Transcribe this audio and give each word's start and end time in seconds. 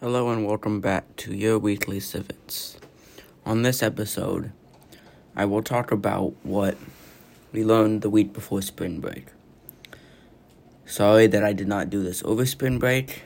Hello 0.00 0.30
and 0.30 0.46
welcome 0.46 0.80
back 0.80 1.16
to 1.16 1.34
your 1.34 1.58
weekly 1.58 1.98
civics. 1.98 2.78
On 3.44 3.62
this 3.62 3.82
episode, 3.82 4.52
I 5.34 5.44
will 5.44 5.60
talk 5.60 5.90
about 5.90 6.34
what 6.44 6.76
we 7.50 7.64
learned 7.64 8.02
the 8.02 8.08
week 8.08 8.32
before 8.32 8.62
spring 8.62 9.00
break. 9.00 9.26
Sorry 10.86 11.26
that 11.26 11.42
I 11.42 11.52
did 11.52 11.66
not 11.66 11.90
do 11.90 12.00
this 12.04 12.22
over 12.22 12.46
spring 12.46 12.78
break. 12.78 13.24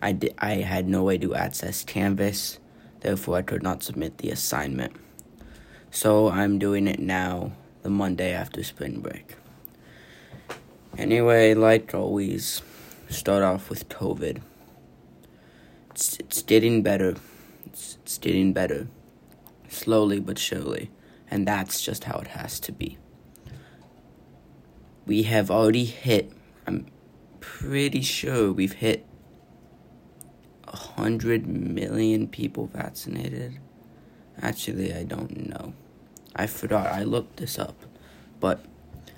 I, 0.00 0.12
di- 0.12 0.32
I 0.38 0.54
had 0.54 0.88
no 0.88 1.02
way 1.02 1.18
to 1.18 1.34
access 1.34 1.84
Canvas, 1.84 2.60
therefore, 3.00 3.36
I 3.36 3.42
could 3.42 3.62
not 3.62 3.82
submit 3.82 4.16
the 4.16 4.30
assignment. 4.30 4.96
So, 5.90 6.30
I'm 6.30 6.58
doing 6.58 6.88
it 6.88 6.98
now, 6.98 7.52
the 7.82 7.90
Monday 7.90 8.32
after 8.32 8.64
spring 8.64 9.00
break. 9.00 9.34
Anyway, 10.96 11.52
like 11.52 11.92
always, 11.92 12.62
start 13.10 13.42
off 13.42 13.68
with 13.68 13.90
COVID 13.90 14.40
it's, 15.96 16.18
it's 16.18 16.42
getting 16.42 16.82
better. 16.82 17.16
It's, 17.64 17.96
it's 18.02 18.18
getting 18.18 18.52
better. 18.52 18.88
Slowly 19.68 20.20
but 20.20 20.38
surely. 20.38 20.90
And 21.30 21.48
that's 21.48 21.80
just 21.80 22.04
how 22.04 22.18
it 22.18 22.26
has 22.28 22.60
to 22.60 22.72
be. 22.72 22.98
We 25.06 25.22
have 25.22 25.50
already 25.50 25.86
hit, 25.86 26.32
I'm 26.66 26.84
pretty 27.40 28.02
sure 28.02 28.52
we've 28.52 28.74
hit 28.74 29.06
a 30.68 30.76
hundred 30.76 31.46
million 31.46 32.28
people 32.28 32.66
vaccinated. 32.66 33.58
Actually, 34.42 34.92
I 34.92 35.02
don't 35.02 35.48
know. 35.48 35.72
I 36.34 36.46
forgot. 36.46 36.88
I 36.88 37.04
looked 37.04 37.38
this 37.38 37.58
up. 37.58 37.86
But 38.38 38.62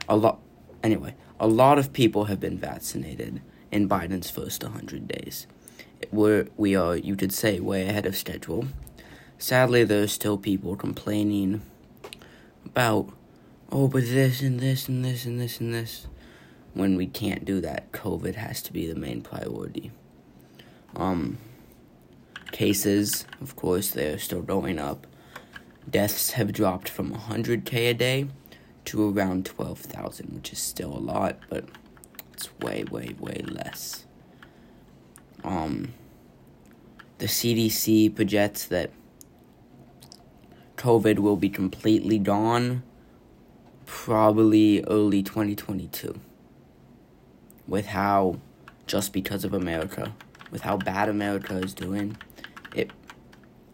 a 0.09 0.17
lot, 0.17 0.39
anyway, 0.85 1.17
a 1.41 1.49
lot 1.49 1.81
of 1.81 1.93
people 1.93 2.27
have 2.27 2.39
been 2.39 2.57
vaccinated 2.57 3.43
in 3.73 3.89
Biden's 3.89 4.31
first 4.31 4.63
100 4.63 5.09
days 5.09 5.49
we're, 6.11 6.49
we 6.57 6.75
are, 6.75 6.97
you 6.97 7.17
could 7.17 7.33
say, 7.33 7.61
way 7.61 7.89
ahead 7.89 8.07
of 8.07 8.17
schedule. 8.17 8.67
Sadly, 9.39 9.85
there's 9.85 10.13
still 10.13 10.37
people 10.37 10.77
complaining 10.77 11.63
about, 12.65 13.13
oh, 13.71 13.89
but 13.89 14.03
this 14.03 14.41
and 14.43 14.61
this 14.61 14.89
and 14.89 15.05
this 15.05 15.25
and 15.25 15.41
this 15.41 15.61
and 15.61 15.75
this. 15.75 16.07
When 16.75 16.97
we 16.97 17.07
can't 17.07 17.45
do 17.45 17.61
that, 17.61 17.93
COVID 17.93 18.35
has 18.37 18.63
to 18.63 18.73
be 18.73 18.87
the 18.87 18.99
main 18.99 19.23
priority. 19.23 19.91
Um, 20.97 21.39
cases, 22.53 23.27
of 23.41 23.57
course, 23.57 23.91
they're 23.91 24.19
still 24.19 24.43
going 24.43 24.79
up. 24.79 25.07
Deaths 25.89 26.33
have 26.33 26.53
dropped 26.53 26.89
from 26.89 27.15
100k 27.15 27.91
a 27.91 27.95
day 27.95 28.29
to 28.87 29.11
around 29.11 29.47
12,000, 29.47 30.35
which 30.35 30.53
is 30.53 30.59
still 30.59 30.93
a 30.93 30.99
lot, 30.99 31.39
but 31.49 31.65
it's 32.33 32.57
way, 32.59 32.85
way, 32.91 33.15
way 33.19 33.43
less. 33.47 34.05
Um, 35.45 35.95
the 37.19 37.27
CDC 37.27 38.15
projects 38.15 38.65
that 38.67 38.91
COVID 40.77 41.19
will 41.19 41.37
be 41.37 41.49
completely 41.49 42.19
gone 42.19 42.83
probably 43.87 44.85
early 44.85 45.23
2022. 45.23 46.21
With 47.67 47.87
how, 47.87 48.39
just 48.87 49.13
because 49.13 49.45
of 49.45 49.53
America, 49.53 50.15
with 50.51 50.63
how 50.63 50.77
bad 50.77 51.09
America 51.09 51.57
is 51.57 51.75
doing, 51.75 52.17
it 52.75 52.91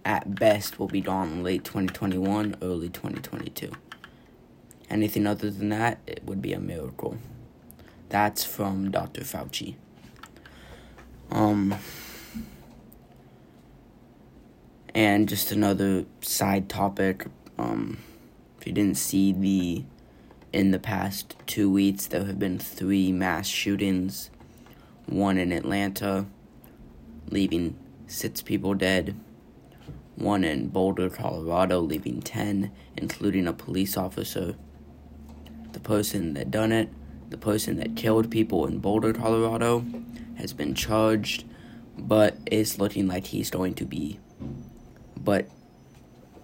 at 0.05 0.35
best 0.35 0.79
will 0.79 0.89
be 0.89 1.01
gone 1.01 1.43
late 1.43 1.65
2021, 1.65 2.57
early 2.63 2.89
2022. 2.89 3.71
Anything 4.91 5.27
other 5.27 5.51
than 5.51 5.69
that, 5.71 5.99
it 6.07 6.25
would 6.25 6.41
be 6.41 6.53
a 6.53 6.61
miracle. 6.61 7.19
That's 8.09 8.45
from 8.45 8.91
Dr. 8.91 9.23
Fauci. 9.23 9.77
Um, 11.35 11.75
and 14.95 15.29
just 15.29 15.51
another 15.51 16.05
side 16.21 16.69
topic. 16.69 17.27
Um, 17.59 17.99
if 18.61 18.69
you 18.69 18.73
didn't 18.73 18.97
see 18.97 19.33
the 19.33 19.85
in 20.53 20.71
the 20.71 20.79
past 20.79 21.35
two 21.49 21.69
weeks, 21.69 22.07
there 22.07 22.25
have 22.25 22.39
been 22.39 22.61
three 22.61 23.11
mass 23.11 23.49
shootings. 23.49 24.31
One 25.07 25.37
in 25.37 25.51
Atlanta, 25.51 26.27
leaving 27.29 27.77
six 28.07 28.41
people 28.41 28.75
dead. 28.75 29.17
One 30.15 30.45
in 30.45 30.69
Boulder, 30.69 31.11
Colorado, 31.11 31.81
leaving 31.81 32.23
ten, 32.23 32.71
including 32.97 33.49
a 33.49 33.53
police 33.53 33.97
officer. 33.97 34.55
The 35.73 35.81
person 35.81 36.35
that 36.35 36.53
done 36.53 36.71
it, 36.71 36.91
the 37.31 37.37
person 37.37 37.79
that 37.79 37.97
killed 37.97 38.31
people 38.31 38.67
in 38.67 38.79
Boulder, 38.79 39.13
Colorado, 39.13 39.85
has 40.37 40.53
been 40.53 40.75
charged, 40.75 41.45
but 41.97 42.37
it's 42.47 42.79
looking 42.79 43.07
like 43.07 43.27
he's 43.27 43.51
going 43.51 43.75
to 43.75 43.85
be. 43.85 44.19
But 45.17 45.49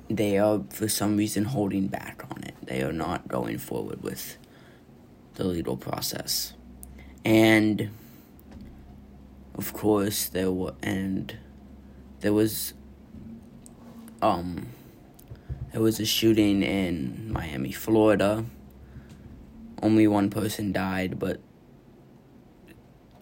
they 0.09 0.39
are, 0.39 0.63
for 0.71 0.89
some 0.89 1.17
reason, 1.17 1.45
holding 1.45 1.87
back 1.87 2.25
on 2.31 2.43
it. 2.43 2.55
They 2.63 2.83
are 2.83 2.93
not 2.93 3.29
going 3.29 3.59
forward 3.59 4.03
with 4.03 4.37
the 5.35 5.45
legal 5.45 5.77
process. 5.77 6.55
And, 7.25 7.91
of 9.57 9.73
course, 9.73 10.29
there 10.29 10.51
were, 10.51 10.75
and 10.83 11.37
there 12.21 12.33
was, 12.33 12.75
um, 14.21 14.69
there 15.73 15.81
was 15.81 16.01
a 16.01 16.07
shooting 16.07 16.63
in 16.63 17.33
Miami, 17.33 17.73
Florida. 17.73 18.45
Only 19.83 20.09
one 20.09 20.31
person 20.31 20.73
died, 20.73 21.19
but 21.19 21.41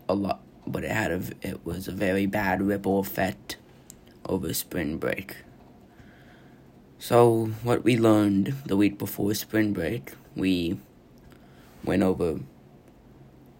a 0.09 0.15
lot 0.15 0.41
but 0.69 0.84
it 0.84 0.91
had 0.91 1.11
a, 1.11 1.23
it 1.43 1.65
was 1.65 1.89
a 1.89 1.93
very 1.93 2.27
bad 2.27 2.62
ripple 2.62 2.99
effect 2.99 3.56
over 4.27 4.53
spring 4.53 4.99
break. 4.99 5.37
So 6.99 7.47
what 7.62 7.84
we 7.84 7.97
learned 7.97 8.55
the 8.67 8.77
week 8.77 8.99
before 8.99 9.33
spring 9.34 9.73
break, 9.73 10.12
we 10.34 10.78
went 11.84 12.03
over 12.03 12.41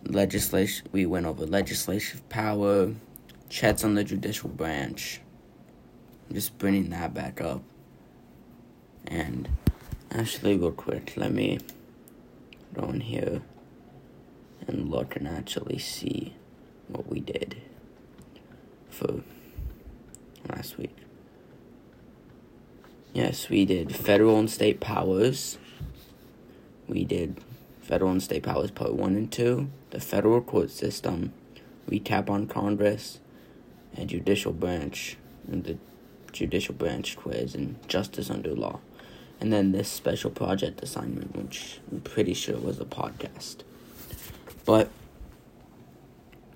legislation. 0.05 0.89
We 0.93 1.07
went 1.07 1.27
over 1.27 1.47
legislative 1.47 2.29
power, 2.29 2.95
checks 3.49 3.85
on 3.85 3.95
the 3.95 4.05
judicial 4.05 4.49
branch. 4.49 5.21
I'm 6.29 6.35
just 6.35 6.59
bringing 6.59 6.91
that 6.91 7.15
back 7.15 7.41
up. 7.41 7.63
And 9.07 9.49
actually, 10.11 10.57
real 10.57 10.73
quick, 10.73 11.15
let 11.17 11.33
me 11.33 11.61
go 12.75 12.85
in 12.91 13.01
here 13.01 13.43
and 14.67 14.91
look 14.91 15.17
and 15.17 15.27
actually 15.27 15.79
see 15.79 16.35
what 16.89 17.09
we 17.09 17.21
did 17.21 17.57
for 18.91 19.23
last 20.49 20.79
week. 20.79 20.97
Yes, 23.13 23.49
we 23.49 23.65
did 23.65 23.95
federal 23.95 24.39
and 24.39 24.51
state 24.51 24.81
powers. 24.81 25.59
We 26.87 27.05
did 27.05 27.43
federal 27.81 28.11
and 28.11 28.23
state 28.23 28.43
powers 28.43 28.71
part 28.71 28.95
one 28.95 29.17
and 29.17 29.31
two, 29.33 29.71
the 29.91 30.01
federal 30.01 30.41
court 30.41 30.71
system, 30.71 31.33
recap 31.91 32.29
on 32.29 32.47
Congress, 32.47 33.21
and 33.97 34.09
judicial 34.09 34.53
branch, 34.53 35.17
and 35.51 35.65
the 35.65 35.79
judicial 36.33 36.75
branch 36.75 37.17
quiz 37.17 37.55
and 37.55 37.77
justice 37.89 38.31
under 38.31 38.55
law. 38.55 38.81
And 39.41 39.53
then 39.53 39.73
this 39.73 39.89
special 39.89 40.31
project 40.31 40.83
assignment, 40.83 41.37
which 41.37 41.81
I'm 41.91 42.01
pretty 42.01 42.35
sure 42.35 42.59
was 42.59 42.81
a 42.81 42.85
podcast. 42.85 43.59
But 44.65 44.91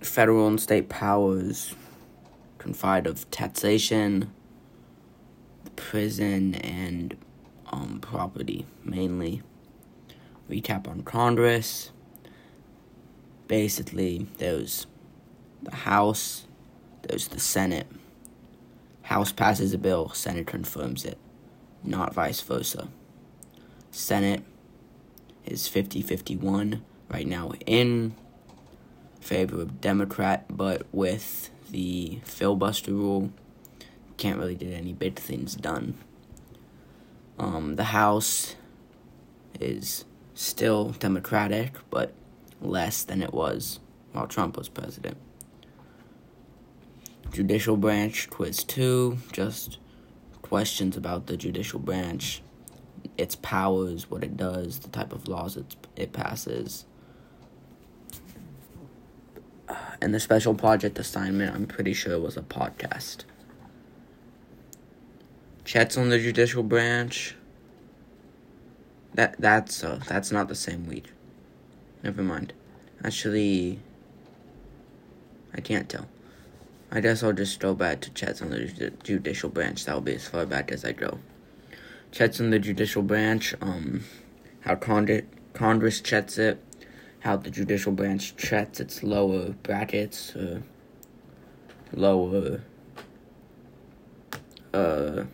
federal 0.04 0.46
and 0.46 0.60
state 0.60 0.88
powers 0.88 1.74
confide 2.58 3.06
of 3.06 3.28
taxation, 3.30 4.32
prison, 5.76 6.54
and 6.54 7.16
um, 7.70 7.98
property 8.00 8.66
mainly. 8.84 9.42
Recap 10.50 10.86
on 10.86 11.02
Congress. 11.02 11.90
Basically, 13.48 14.26
there's 14.38 14.86
the 15.62 15.74
House, 15.74 16.46
there's 17.02 17.28
the 17.28 17.40
Senate. 17.40 17.86
House 19.02 19.32
passes 19.32 19.74
a 19.74 19.78
bill, 19.78 20.10
Senate 20.10 20.46
confirms 20.46 21.04
it, 21.04 21.18
not 21.82 22.14
vice 22.14 22.40
versa. 22.40 22.88
Senate 23.90 24.42
is 25.44 25.68
50 25.68 26.02
51 26.02 26.82
right 27.10 27.26
now 27.26 27.52
in 27.66 28.14
favor 29.22 29.62
of 29.62 29.80
Democrat, 29.80 30.44
but 30.50 30.86
with 30.92 31.50
the 31.70 32.20
filibuster 32.24 32.92
rule, 32.92 33.32
can't 34.16 34.38
really 34.38 34.54
get 34.54 34.72
any 34.72 34.92
big 34.92 35.18
things 35.18 35.54
done. 35.54 35.94
Um, 37.38 37.76
the 37.76 37.84
House 37.84 38.56
is 39.58 40.04
still 40.34 40.90
Democratic, 40.90 41.72
but 41.90 42.12
less 42.60 43.02
than 43.02 43.22
it 43.22 43.32
was 43.32 43.80
while 44.12 44.26
Trump 44.26 44.56
was 44.56 44.68
president. 44.68 45.16
Judicial 47.32 47.76
branch 47.76 48.28
quiz 48.28 48.62
two, 48.62 49.18
just 49.32 49.78
questions 50.42 50.96
about 50.96 51.26
the 51.26 51.36
judicial 51.36 51.78
branch, 51.78 52.42
its 53.16 53.36
powers, 53.36 54.10
what 54.10 54.22
it 54.22 54.36
does, 54.36 54.80
the 54.80 54.88
type 54.88 55.12
of 55.12 55.26
laws 55.26 55.56
it, 55.56 55.74
it 55.96 56.12
passes 56.12 56.84
and 60.02 60.12
the 60.12 60.18
special 60.18 60.52
project 60.52 60.98
assignment, 60.98 61.54
I'm 61.54 61.66
pretty 61.66 61.94
sure 61.94 62.12
it 62.12 62.20
was 62.20 62.36
a 62.36 62.42
podcast. 62.42 63.18
Checks 65.64 65.96
on 65.96 66.08
the 66.08 66.18
judicial 66.18 66.64
branch. 66.64 67.36
That 69.14 69.36
that's 69.38 69.84
uh, 69.84 70.00
that's 70.08 70.32
not 70.32 70.48
the 70.48 70.56
same 70.56 70.88
week. 70.88 71.12
Never 72.02 72.20
mind. 72.20 72.52
Actually, 73.04 73.78
I 75.54 75.60
can't 75.60 75.88
tell. 75.88 76.08
I 76.90 77.00
guess 77.00 77.22
I'll 77.22 77.32
just 77.32 77.60
go 77.60 77.72
back 77.72 78.00
to 78.00 78.10
Checks 78.10 78.42
on 78.42 78.50
the 78.50 78.92
judicial 79.04 79.50
branch. 79.50 79.84
That'll 79.84 80.00
be 80.00 80.16
as 80.16 80.26
far 80.26 80.46
back 80.46 80.72
as 80.72 80.84
I 80.84 80.90
go. 80.92 81.20
Checks 82.10 82.40
on 82.40 82.50
the 82.50 82.58
judicial 82.58 83.02
branch. 83.02 83.54
Um, 83.60 84.02
how 84.62 84.74
Congress 84.74 85.22
Congress 85.52 86.00
checks 86.00 86.38
it. 86.38 86.60
How 87.22 87.36
the 87.36 87.50
judicial 87.50 87.92
branch 87.92 88.36
checks 88.36 88.80
its 88.80 89.02
lower 89.02 89.50
brackets. 89.62 90.34
Uh, 90.34 90.60
lower. 91.92 92.62
Uh, 94.74 95.24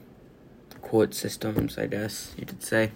court 0.83 1.15
systems, 1.15 1.79
I 1.79 1.87
guess 1.87 2.35
you 2.39 2.47
could 2.47 2.63
say. 2.63 2.93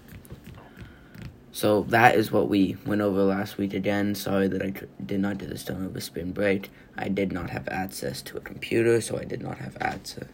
So 1.52 1.82
that 1.84 2.16
is 2.16 2.32
what 2.32 2.48
we 2.48 2.78
went 2.86 3.02
over 3.02 3.22
last 3.22 3.58
week 3.58 3.74
again. 3.74 4.14
Sorry 4.14 4.48
that 4.48 4.62
I 4.62 4.72
did 5.04 5.20
not 5.20 5.36
do 5.36 5.46
this 5.46 5.64
done 5.64 5.86
over 5.86 6.00
spring 6.00 6.32
break. 6.32 6.70
I 6.96 7.08
did 7.08 7.30
not 7.30 7.50
have 7.50 7.68
access 7.68 8.22
to 8.22 8.38
a 8.38 8.40
computer, 8.40 9.00
so 9.02 9.18
I 9.18 9.24
did 9.24 9.42
not 9.42 9.58
have 9.58 9.76
access. 9.80 10.24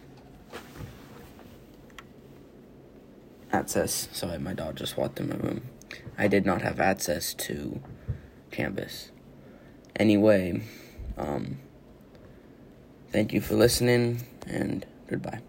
Access. 3.51 4.07
Sorry, 4.13 4.39
my 4.39 4.53
dog 4.53 4.77
just 4.77 4.95
walked 4.95 5.19
in 5.19 5.29
my 5.29 5.35
room. 5.35 5.63
I 6.17 6.27
did 6.29 6.45
not 6.45 6.61
have 6.61 6.79
access 6.79 7.33
to 7.33 7.81
Canvas. 8.51 9.11
Anyway, 9.95 10.61
um, 11.17 11.57
thank 13.11 13.33
you 13.33 13.41
for 13.41 13.55
listening 13.55 14.23
and 14.47 14.85
goodbye. 15.07 15.41